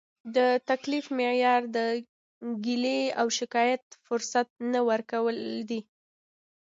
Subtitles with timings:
[0.35, 0.37] د
[0.69, 1.79] تکلیف معیار د
[2.65, 5.37] ګیلې او شکایت فرصت نه ورکول
[5.69, 5.79] دي.